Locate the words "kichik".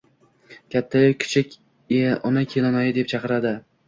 1.23-1.53